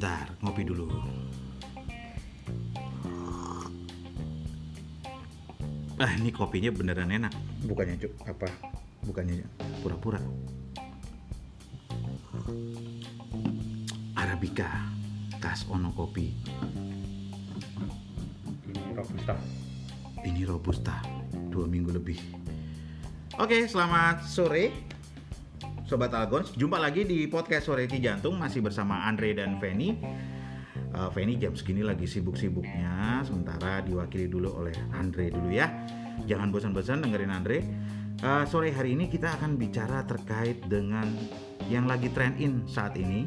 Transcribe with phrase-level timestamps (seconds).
[0.00, 0.88] Sebentar, ngopi dulu.
[6.00, 7.28] Ah, ini kopinya beneran enak.
[7.68, 8.48] Bukannya cuk apa?
[9.04, 9.44] Bukannya
[9.84, 10.16] pura-pura.
[14.16, 14.88] Arabica,
[15.36, 16.32] khas Ono Kopi.
[18.72, 19.36] Ini robusta.
[20.24, 20.96] Ini robusta,
[21.52, 22.16] dua minggu lebih.
[23.36, 24.72] Oke, selamat sore,
[25.90, 26.54] Sobat Algons.
[26.54, 29.98] Jumpa lagi di podcast Sore Ti Jantung masih bersama Andre dan Feni.
[30.94, 35.66] Uh, Feni jam segini lagi sibuk-sibuknya, sementara diwakili dulu oleh Andre dulu ya.
[36.30, 37.66] Jangan bosan-bosan dengerin Andre.
[38.22, 41.10] Uh, sore hari ini kita akan bicara terkait dengan
[41.66, 43.26] yang lagi trend in saat ini,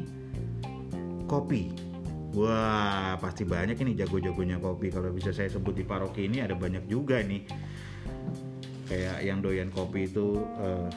[1.28, 1.68] kopi.
[2.32, 4.88] Wah, pasti banyak ini jago-jagonya kopi.
[4.88, 7.44] Kalau bisa saya sebut di paroki ini ada banyak juga nih.
[8.88, 10.88] Kayak yang doyan kopi itu uh,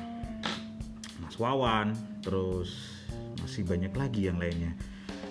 [1.27, 1.91] Mas Wawan,
[2.23, 3.03] terus
[3.43, 4.71] masih banyak lagi yang lainnya.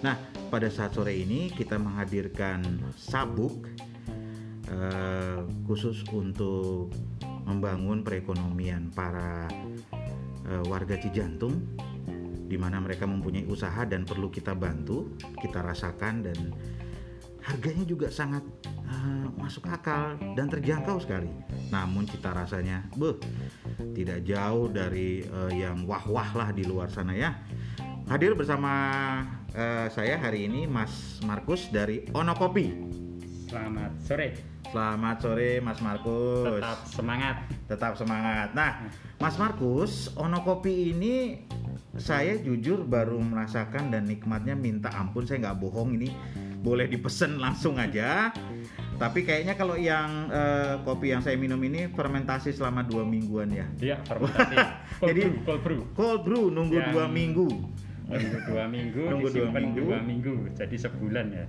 [0.04, 0.12] Nah,
[0.52, 2.60] pada saat sore ini kita menghadirkan
[3.00, 3.64] sabuk
[4.68, 6.92] uh, khusus untuk
[7.48, 9.48] membangun perekonomian para
[10.44, 11.64] uh, warga Cijantung
[12.44, 16.52] di mana mereka mempunyai usaha dan perlu kita bantu, kita rasakan dan
[17.40, 18.44] harganya juga sangat
[18.84, 21.32] uh, masuk akal dan terjangkau sekali.
[21.72, 23.16] Namun cita rasanya, beh,
[23.96, 27.36] tidak jauh dari uh, yang wah-wah lah di luar sana ya.
[28.06, 28.72] Hadir bersama
[29.52, 32.70] uh, saya hari ini Mas Markus dari Ono Kopi.
[33.50, 34.28] Selamat sore.
[34.70, 36.46] Selamat sore Mas Markus.
[36.46, 37.36] Tetap semangat.
[37.66, 38.48] Tetap semangat.
[38.54, 38.86] Nah,
[39.18, 41.46] Mas Markus, Ono Kopi ini
[41.96, 46.12] saya jujur baru merasakan dan nikmatnya minta ampun saya nggak bohong ini
[46.60, 48.34] boleh dipesen langsung aja
[48.96, 53.66] tapi kayaknya kalau yang uh, kopi yang saya minum ini fermentasi selama dua mingguan ya
[53.76, 54.56] Iya, fermentasi.
[54.98, 55.80] Cold Jadi- brew, cold brew.
[55.92, 57.48] cold brew nunggu Yang- dua minggu
[58.06, 59.82] Nunggu dua minggu, Nunggu dua minggu.
[59.82, 61.44] dua minggu, jadi sebulan ya.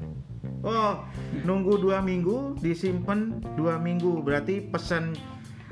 [0.60, 1.06] oh
[1.44, 3.20] nunggu dua minggu disimpan
[3.54, 5.14] dua minggu berarti pesan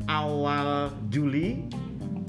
[0.05, 1.65] awal Juli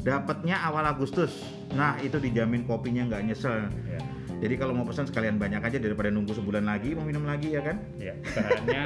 [0.01, 4.01] dapatnya awal Agustus nah itu dijamin kopinya nggak nyesel Ya,
[4.37, 7.65] Jadi kalau mau pesan sekalian banyak aja daripada nunggu sebulan lagi mau minum lagi ya
[7.65, 7.81] kan?
[7.97, 8.13] ya.
[8.21, 8.85] Bahannya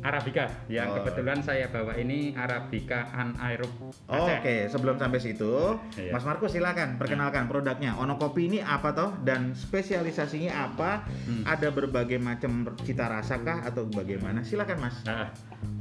[0.00, 0.46] Arabica.
[0.66, 0.94] Yang Oh.
[1.02, 3.72] kebetulan saya bawa ini Arabica anaerob
[4.06, 4.30] Oh.
[4.30, 6.14] Oke, sebelum sampai situ, Iya.
[6.14, 7.98] Mas Markus silakan perkenalkan produknya.
[7.98, 11.02] Ono Kopi ini apa toh dan spesialisasinya apa?
[11.26, 11.42] Hmm.
[11.42, 14.40] Ada berbagai macam cita rasa kah atau bagaimana?
[14.40, 15.02] Silakan Mas.
[15.02, 15.34] Nah,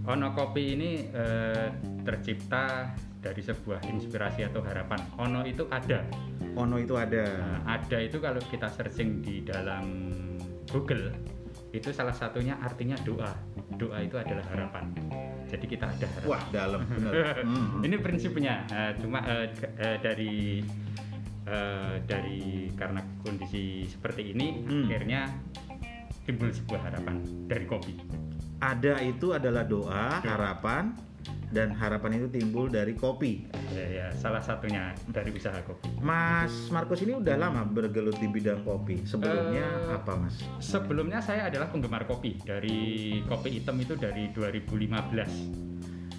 [0.07, 1.67] Ono Kopi ini eh,
[2.01, 2.89] tercipta
[3.25, 5.01] dari sebuah inspirasi atau harapan.
[5.17, 6.05] Ono itu ada.
[6.53, 7.25] Ono itu ada.
[7.25, 10.13] Nah, ada itu kalau kita searching di dalam
[10.69, 11.09] Google
[11.73, 13.33] itu salah satunya artinya doa.
[13.81, 14.93] Doa itu adalah harapan.
[15.49, 16.29] Jadi kita ada harapan.
[16.29, 17.13] Wah, dalam bener.
[17.45, 17.81] Hmm.
[17.81, 18.61] Ini prinsipnya.
[18.69, 20.61] Eh, cuma ke- eh, dari
[21.45, 24.85] eh, dari karena kondisi seperti ini Hmm.
[24.85, 25.21] akhirnya
[26.25, 27.93] timbul sebuah harapan dari kopi.
[28.61, 30.95] Ada itu adalah doa, harapan
[31.55, 33.47] dan harapan itu timbul dari kopi.
[33.71, 35.87] Ya, ya, salah satunya dari usaha kopi.
[36.03, 39.07] Mas Markus ini udah lama bergelut di bidang kopi.
[39.07, 40.35] Sebelumnya Eh, apa, Mas?
[40.59, 42.75] Sebelumnya saya adalah penggemar kopi dari
[43.23, 45.31] kopi hitam itu dari 2015.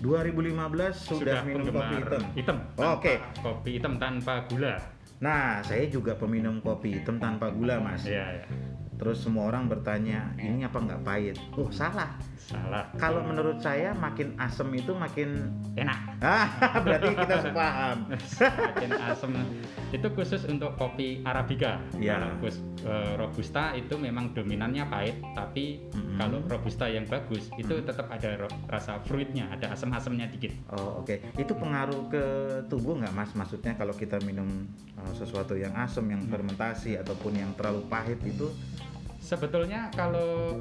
[0.01, 2.23] 2015 sudah, minum kopi hitam.
[2.33, 3.21] hitam Oh, Oke.
[3.21, 4.77] tanpa- Kopi hitam tanpa gula.
[5.17, 8.05] Nah, saya juga peminum kopi hitam tanpa gula, Mas.
[8.05, 8.45] Ya, ya.
[8.97, 11.37] Terus semua orang bertanya, ini apa nggak pahit?
[11.55, 12.17] Oh, salah.
[12.47, 12.87] Salah.
[12.95, 15.99] Kalau menurut saya makin asem itu makin enak.
[16.23, 16.47] ah
[16.85, 17.99] berarti kita sepaham.
[18.41, 19.31] Makin asam.
[19.91, 21.83] Itu khusus untuk kopi arabica.
[21.99, 22.23] Ya.
[22.23, 22.39] Kalau
[22.87, 26.23] eh, robusta itu memang dominannya pahit, tapi Mm-mm.
[26.23, 30.55] kalau robusta yang bagus itu tetap ada rasa fruitnya, ada asam-asamnya dikit.
[30.71, 31.19] Oh, oke.
[31.35, 32.25] Itu pengaruh ke
[32.71, 33.35] tubuh nggak, Mas?
[33.35, 34.71] Maksudnya kalau kita minum
[35.03, 38.49] uh, sesuatu yang asam, yang fermentasi ataupun yang terlalu pahit itu
[39.27, 40.55] Sebetulnya kalau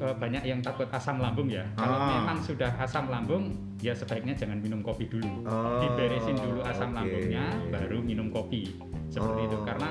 [0.00, 1.62] eh, banyak yang takut asam lambung ya.
[1.76, 2.08] Kalau Ah.
[2.18, 5.44] memang sudah asam lambung, ya sebaiknya jangan minum kopi dulu.
[5.44, 6.96] Oh, Diberesin dulu asam oke.
[6.98, 8.76] lambungnya, baru minum kopi.
[9.08, 9.88] Seperti itu Oh, karena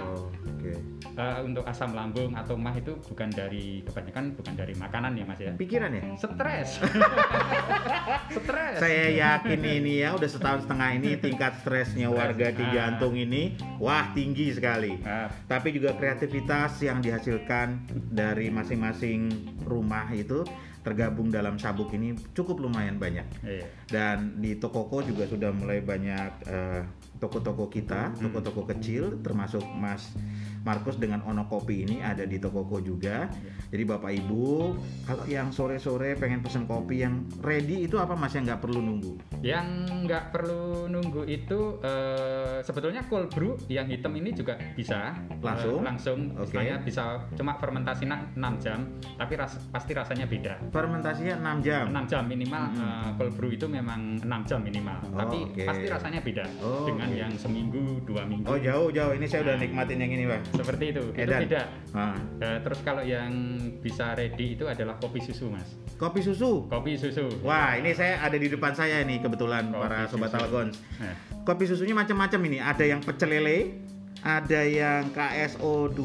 [0.47, 0.71] oke.
[1.11, 5.39] eh, untuk asam lambung atau mah itu bukan dari kebanyakan bukan dari makanan ya Mas
[5.39, 5.51] ya.
[5.51, 6.01] Pikiran ya?
[6.15, 6.79] Stres.
[8.31, 8.75] Stres.
[8.77, 12.71] Saya yakin ini ya udah setahun setengah ini tingkat stresnya warga di Ah.
[12.71, 14.95] jantung ini wah tinggi sekali.
[14.99, 19.33] Nah, Tapi juga kreativitas yang dihasilkan dari masing-masing
[19.65, 20.45] rumah itu
[20.79, 23.27] tergabung dalam sabuk ini cukup lumayan banyak.
[23.43, 23.67] iya.
[23.89, 26.81] Dan di toko-toko juga sudah mulai banyak eh,
[27.19, 30.15] toko-toko kita, toko-toko kecil termasuk Mas
[30.61, 33.27] Markus dengan Ono Kopi ini ada di Tokoko juga.
[33.29, 33.51] Iya.
[33.69, 34.45] Jadi Bapak Ibu,
[35.05, 39.13] kalau yang sore-sore pengen pesen kopi yang ready itu apa Mas yang nggak perlu nunggu?
[39.39, 39.67] Yang
[40.03, 45.79] nggak perlu nunggu itu eh, sebetulnya cold brew yang hitam ini juga bisa Langsung?
[45.79, 46.19] Eh, langsung.
[46.33, 46.49] Oke.
[46.49, 48.79] Istilahnya bisa cuma fermentasi na- 6 jam,
[49.15, 50.57] tapi ras- pasti rasanya beda.
[50.69, 51.83] Fermentasinya 6 jam.
[51.87, 52.81] 6 jam minimal Mm-mm.
[52.81, 55.61] eh, cold brew itu memang 6 jam minimal, Oh, tapi oke.
[55.63, 57.15] pasti rasanya beda Oh, dengan oke.
[57.15, 58.45] yang seminggu dua minggu.
[58.45, 60.41] Oh jauh-jauh, ini saya udah nikmatin yang ini Pak.
[60.51, 61.39] Seperti itu, Edan.
[61.39, 61.61] itu beda.
[61.91, 62.15] Ah.
[62.39, 63.31] Eh, terus kalau yang
[63.79, 66.65] bisa ready itu adalah kopi susu mas, Kopi susu.
[66.65, 67.27] kopi susu.
[67.41, 70.39] Wah, ini saya ada di depan saya nih kebetulan Kopi para sobat susu.
[70.41, 70.75] Algons.
[70.97, 72.57] Nah, Kopi susunya macam-macam ini.
[72.57, 73.77] Ada yang pecel lele,
[74.19, 76.01] ada yang KSO2,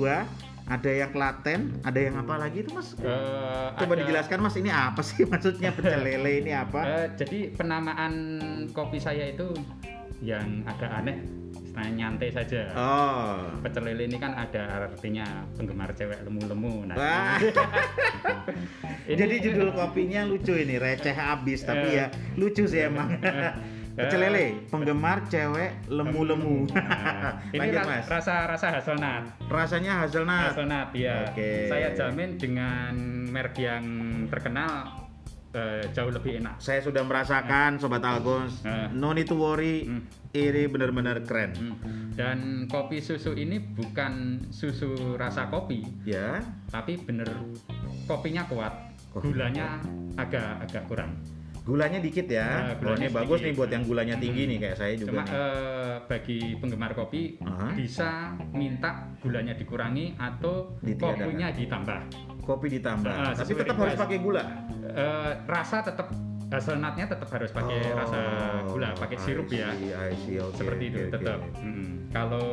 [0.64, 2.96] ada yang klaten, ada yang apa lagi itu Mas?
[2.96, 6.80] eh, Coba ada- dijelaskan Mas ini apa sih maksudnya pecel lele ini apa?
[6.80, 8.12] Eh, jadi penamaan
[8.70, 9.52] kopi saya itu
[10.18, 11.20] yang agak aneh,
[11.74, 12.62] istilahnya nyantai saja.
[12.78, 13.50] Oh.
[13.58, 15.26] Pecel lele ini kan ada artinya
[15.58, 16.86] penggemar cewek lemu-lemu.
[16.86, 17.36] Nah, Wah.
[19.10, 21.98] ini- Jadi judul kopinya lucu ini, receh abis tapi Eh.
[21.98, 22.06] ya
[22.38, 23.10] lucu sih emang.
[23.94, 26.66] Pecel lele, penggemar cewek lemu-lemu.
[26.74, 28.06] Nah, ini Lanjut Mas.
[28.06, 29.22] rasa rasa hazelnut.
[29.46, 30.50] Rasanya hazelnut.
[30.50, 31.30] Hazelnut ya.
[31.30, 31.70] Oke.
[31.70, 32.94] Saya jamin dengan
[33.30, 33.86] merek yang
[34.30, 35.03] terkenal
[35.54, 36.58] eh, jauh lebih enak.
[36.58, 38.60] Saya sudah merasakan sobat Algons.
[38.62, 38.90] Eh.
[38.92, 39.86] No need to worry.
[39.86, 40.02] Hmm.
[40.30, 41.54] Ini benar-benar keren.
[41.54, 42.10] Hmm.
[42.10, 46.42] Dan kopi susu ini bukan susu rasa kopi, Ya.
[46.68, 47.30] tapi bener
[48.04, 48.74] kopinya kuat,
[49.12, 49.78] gulanya
[50.16, 51.14] agak agak kurang.
[51.64, 52.44] Gulanya dikit ya.
[52.44, 53.46] Oh, ini gulanya bagus sedikit.
[53.46, 55.10] nih buat yang gulanya tinggi nih kayak saya juga.
[55.10, 55.32] Cuma nih.
[55.32, 57.68] eh, bagi penggemar kopi Aha.
[57.72, 58.10] bisa
[58.52, 61.14] minta gulanya dikurangi atau Ditiadakan.
[61.24, 62.00] kopinya ditambah.
[62.44, 63.08] Kopi ditambah.
[63.08, 64.44] Ah, Tapi tetap harus pakai gula.
[64.84, 66.12] Eh, rasa tetap
[66.46, 68.18] hazelnutnya tetap harus pakai Oh, rasa
[68.68, 69.72] gula, pakai sirup ya.
[69.72, 70.38] see.
[70.38, 71.40] Oke, Seperti itu tetap.
[71.58, 72.12] Mm.
[72.12, 72.46] Kalau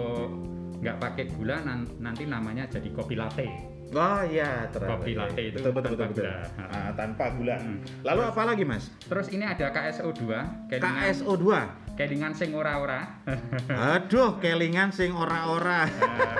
[0.81, 3.45] nggak pakai gula nan- nanti namanya jadi kopi latte.
[3.91, 4.97] Oh iya, terang.
[4.97, 5.99] Kopi latte itu betul betul betul.
[5.99, 6.23] tanpa betul.
[6.23, 6.37] gula.
[6.71, 7.55] Ah, tanpa gula.
[7.59, 7.77] Hmm.
[8.01, 8.83] Lalu apa lagi, Mas?
[9.03, 10.23] Terus ini ada KSO2,
[10.71, 11.45] kelingan, KSO2.
[11.93, 13.21] Kelingan sing ora-ora.
[13.69, 15.85] Aduh, kelingan sing ora-ora.
[15.85, 16.37] Eh,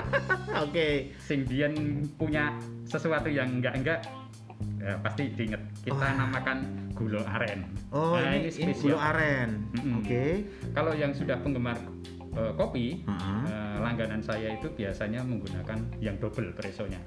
[0.64, 0.90] Oke.
[1.18, 1.74] sing biyen
[2.16, 4.04] punya sesuatu yang enggak-enggak
[4.78, 5.62] ya, pasti diinget.
[5.82, 6.14] Kita Wah.
[6.18, 6.58] namakan
[6.92, 7.66] gula aren.
[7.90, 8.96] Oh, Nah, ini ini spesial.
[8.96, 9.50] gula aren.
[9.74, 9.94] Mm-mm.
[10.02, 10.26] Oke.
[10.72, 11.78] Kalau yang sudah penggemar
[12.32, 13.42] eh, kopi, Heeh.
[13.48, 17.00] eh, langganan saya itu biasanya menggunakan yang double presonya.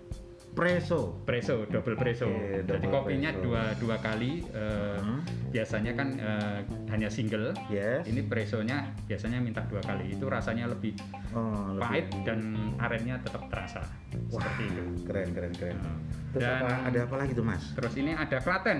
[0.54, 1.18] Preso.
[1.24, 2.30] Preso, double preso.
[2.30, 3.42] Jadi double kopinya preso.
[3.42, 4.46] dua dua kali.
[4.46, 5.20] eh, Hmm.
[5.50, 6.58] Biasanya kan eh,
[6.88, 7.50] hanya single.
[7.68, 8.06] Yes.
[8.06, 10.10] Ini presonya biasanya minta dua kali.
[10.10, 10.94] Itu rasanya lebih
[11.30, 12.38] Oh, lebih- pahit dan
[12.76, 13.82] arennya tetap terasa.
[14.30, 14.84] Seperti itu.
[15.04, 15.76] Keren, keren, keren.
[15.76, 15.98] Nah,
[16.30, 17.62] Terus dan- apa, ada apa lagi tuh, Mas?
[17.74, 18.78] Terus ini ada Klaten.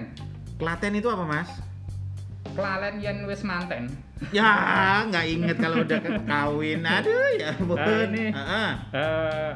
[0.55, 1.50] Klaten itu apa, Mas?
[2.53, 3.91] Klalen yen wis manten.
[4.31, 4.47] Ya,
[5.05, 6.87] nggak inget kalau udah kawin.
[6.87, 7.75] Aduh, ya ampun.
[7.75, 8.70] Nah, ini- Heeh.
[8.94, 9.53] Eh,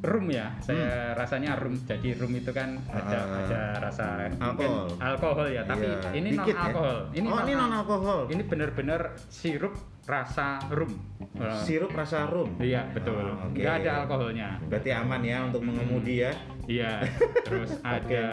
[0.00, 1.76] rum ya, saya rasanya rum.
[1.76, 3.30] Jadi rum itu kan ada Hmm.
[3.30, 3.40] Ah.
[3.44, 4.86] ada rasa Alkohol.
[4.96, 6.64] alkohol ya, tapi Iya, ini non dikit ya.
[6.66, 6.98] alkohol.
[7.12, 8.20] Ini oh, ini non alkohol.
[8.26, 9.74] Ini benar-benar sirup
[10.04, 10.92] rasa rum.
[11.36, 12.56] Eh, Sirup rasa rum.
[12.58, 13.20] Iya betul.
[13.20, 13.54] Ah, oke.
[13.54, 14.48] Nggak ada alkoholnya.
[14.66, 16.32] Berarti aman ya untuk mengemudi ya.
[16.64, 17.04] Iya.
[17.44, 18.24] Terus ada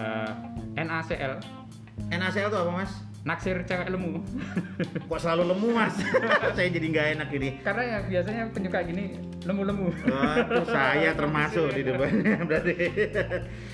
[0.74, 1.34] NaCl,
[2.08, 2.94] NaCl itu apa, Mas?
[3.28, 4.24] naksir cewek lemu.
[5.04, 6.00] Kok selalu lemu, Mas?
[6.56, 7.50] Saya jadi nggak enak ini.
[7.60, 9.88] Karena ya biasanya penyuka gini lemu-lemu.
[10.04, 12.76] Waduh, saya termasuk di depannya berarti.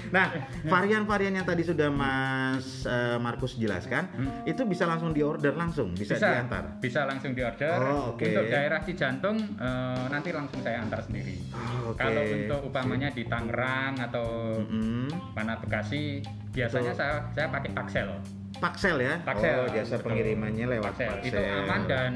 [0.09, 0.29] Nah,
[0.63, 4.45] varian-varian yang tadi sudah Mas eh, Markus jelaskan, Hmm.
[4.45, 6.77] itu bisa langsung diorder langsung, bisa, diantar.
[6.77, 7.73] bisa langsung diorder.
[7.81, 8.21] Oh, oke.
[8.23, 11.41] Untuk daerah Cijantung eh, nanti langsung saya antar sendiri.
[11.49, 11.97] Oh, oke.
[11.97, 15.09] Kalau untuk umpamanya di Tangerang atau Mm-mm.
[15.33, 18.09] mana Bekasi, biasanya Itu- saya saya pakai Paksel.
[18.53, 19.17] Paksel ya?
[19.19, 19.59] Paksel.
[19.59, 21.09] Oh, jasa pengirimannya lewat Paksel.
[21.09, 21.27] Paksel.
[21.27, 22.13] Itu aman dan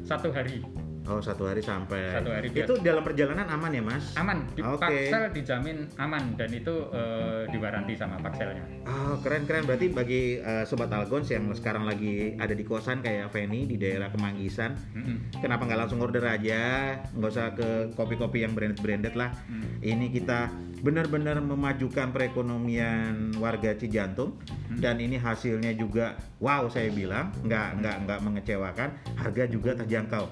[0.00, 0.62] satu hari
[1.10, 2.22] Oh, satu hari sampai.
[2.22, 4.14] Satu hari Itu dalam perjalanan aman ya, Mas?
[4.14, 4.46] aman.
[4.54, 4.78] Di Oke.
[4.78, 8.62] Paksel dijamin aman dan itu eh, diwaranti sama Pakselnya.
[8.86, 9.66] Oh, keren-keren.
[9.66, 14.06] Berarti bagi eh, Sobat Algons yang sekarang lagi ada di kosan kayak Feni di daerah
[14.14, 15.42] Kemanggisan, Mm-mm.
[15.42, 16.94] kenapa nggak langsung order aja?
[17.10, 19.34] Nggak usah ke kopi-kopi yang branded-branded lah.
[19.50, 19.82] Mm.
[19.82, 20.46] Ini kita
[20.80, 24.40] benar-benar memajukan perekonomian warga Cijantung
[24.80, 30.24] dan ini hasilnya juga wow saya bilang nggak nggak nggak mengecewakan harga juga terjangkau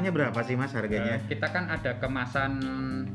[0.00, 2.52] kisarannya berapa sih mas harganya Eh, kita kan ada kemasan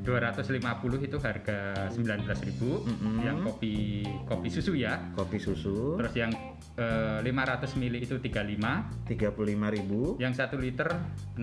[0.06, 0.62] 250
[1.02, 3.26] itu harga 19.000 Mm-mm.
[3.26, 5.02] yang kopi kopi susu ya.
[5.18, 6.30] kopi susu Terus yang
[6.78, 10.90] eh, 500 ml itu 35, 35.000 yang 1 liter
[11.34, 11.42] 65.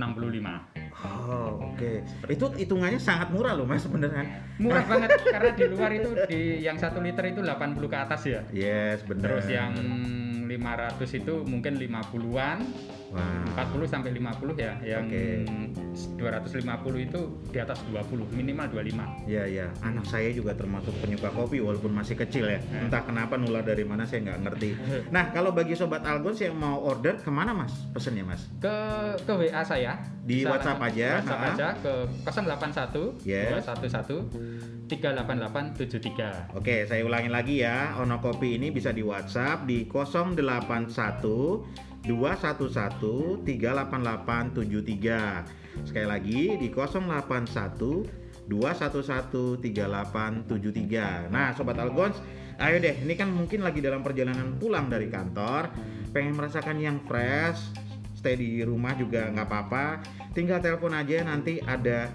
[1.03, 1.93] oh oke
[2.31, 4.23] itu hitungannya sangat murah loh mas beneran
[4.63, 8.41] Murah banget karena di luar itu di yang 1 liter itu 80 ke atas ya.
[8.55, 9.73] yes bener Terus yang
[10.53, 12.59] 500 itu mungkin 50-an.
[13.13, 14.73] wah 40 sampai 50 ya.
[14.81, 15.23] Yang Oke.
[16.17, 17.21] 250 itu
[17.53, 19.29] di atas 20, minimal 25.
[19.29, 22.57] Ya ya, anak saya juga termasuk penyuka kopi walaupun masih kecil ya.
[22.73, 22.89] Hmm.
[22.89, 24.71] Entah kenapa nular dari mana saya nggak ngerti.
[25.15, 27.73] Nah kalau bagi sobat Algons yang mau order ke mana mas?
[27.93, 28.49] Pesennya mas?
[28.57, 28.73] Ke
[29.29, 31.49] ke WA saya Di Bisa WhatsApp aja, WhatsApp ha?
[31.53, 31.93] aja ke
[32.25, 33.67] 081 Yes.
[33.69, 36.53] 211 38873.
[36.57, 37.97] Oke, saya ulangin lagi ya.
[38.01, 39.89] Ono Kopi ini bisa di WhatsApp di
[40.43, 45.87] 081 211 38873.
[45.87, 51.31] Sekali lagi di 081 211 3873.
[51.31, 52.19] Nah, sobat Algons,
[52.59, 55.71] ayo deh, ini kan mungkin lagi dalam perjalanan pulang dari kantor,
[56.11, 57.71] pengen merasakan yang fresh,
[58.19, 60.03] stay di rumah juga nggak apa-apa.
[60.35, 62.11] Tinggal telepon aja nanti ada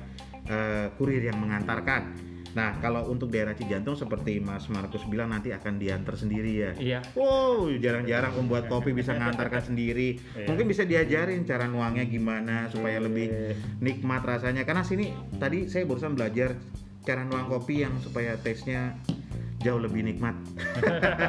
[0.48, 2.27] eh, kurir yang mengantarkan.
[2.58, 6.72] Nah, kalau untuk daerah Cijantung seperti Mas Markus bilang nanti akan diantar sendiri ya.
[6.74, 7.00] Iya.
[7.14, 10.18] Wow, jarang-jarang pembuat kopi bisa mengantarkan sendiri.
[10.18, 10.50] Iya.
[10.50, 13.30] Mungkin bisa diajarin cara nuangnya gimana supaya lebih
[13.78, 14.66] nikmat rasanya.
[14.66, 16.58] Karena sini tadi saya barusan belajar
[17.06, 18.98] cara nuang kopi yang supaya taste-nya
[19.68, 20.32] jauh lebih nikmat.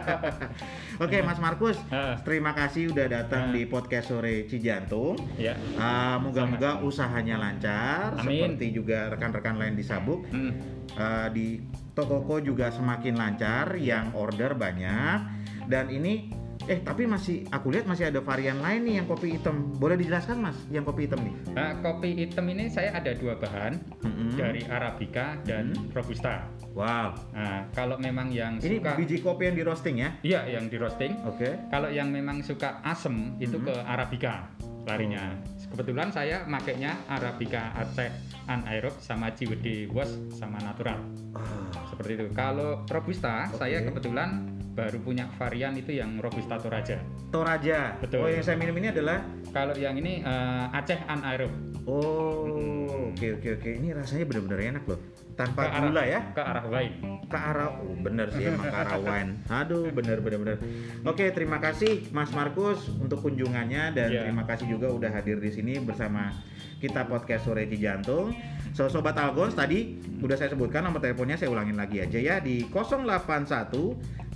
[1.03, 1.75] Oke, Mas Markus,
[2.23, 5.19] terima kasih udah datang di podcast sore Cijantung.
[5.35, 5.59] Ya.
[5.75, 8.55] Ah, moga-moga usahanya lancar, Amin.
[8.55, 10.23] seperti juga rekan-rekan lain di Sabuk.
[10.31, 10.55] Hmm.
[10.95, 11.63] Uh, di
[11.99, 15.19] Tokoko juga semakin lancar, yang order banyak.
[15.67, 16.31] Dan ini,
[16.69, 19.73] eh tapi masih aku lihat masih ada varian lain nih yang kopi hitam.
[19.75, 21.35] Boleh dijelaskan mas, yang kopi hitam nih?
[21.51, 24.37] Nah, kopi hitam ini saya ada dua bahan Mm-mm.
[24.37, 26.45] dari Arabica dan Robusta.
[26.77, 30.11] Wow, Nah, kalau memang yang ini suka biji kopi yang di roasting ya?
[30.21, 31.17] iya yang di roasting.
[31.25, 31.57] Oke.
[31.69, 33.65] Kalau yang memang suka asem itu Mhm.
[33.65, 34.47] ke Arabica
[34.85, 35.35] larinya.
[35.69, 38.09] Kebetulan saya makainya Arabica Aceh
[38.47, 40.97] anaerob sama Ciwede Was sama natural.
[41.33, 42.27] Ah, Seperti itu.
[42.31, 43.59] Kalau Robusta Oke.
[43.59, 47.03] saya kebetulan baru punya varian itu yang Robusta Toraja.
[47.29, 47.99] Toraja.
[47.99, 48.23] Betul.
[48.23, 49.19] Oh yang saya minum ini adalah
[49.49, 51.51] Kalau yang ini eh, Aceh anaerob.
[51.89, 53.71] Oh, oke oke oke.
[53.75, 55.01] Ini rasanya benar-benar enak loh.
[55.35, 56.21] Tanpa Ke arah- gula ya?
[56.31, 56.97] Ke arah wine.
[57.29, 60.57] ke arah oh, bener sih emang ke arah wine aduh bener bener bener
[61.05, 64.25] oke terima kasih Mas Markus untuk kunjungannya dan Iya.
[64.25, 66.33] terima kasih juga udah hadir di sini bersama
[66.81, 68.33] kita podcast sore Cijantung
[68.79, 72.63] so sobat Algons tadi udah saya sebutkan nomor teleponnya saya ulangin lagi aja ya di
[72.71, 73.75] 081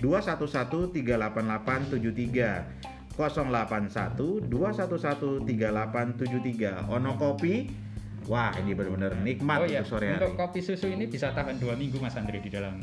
[0.03, 7.71] 211 38873 081 211 3873 Ono Kopi
[8.27, 11.59] Wah ini bener-bener nikmat oh iya, untuk sore hari untuk kopi susu ini bisa tahan
[11.59, 12.79] dua minggu Mas Andre di dalam